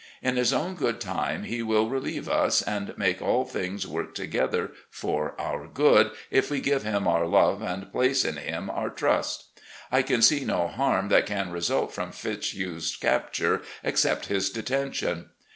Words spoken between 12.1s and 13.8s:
Fitzhugh's capture,